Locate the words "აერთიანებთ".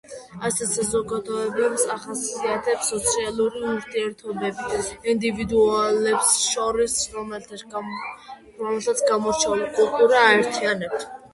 10.31-11.07